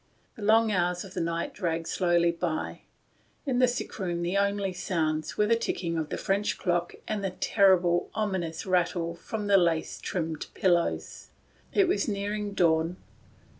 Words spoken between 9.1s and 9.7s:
from the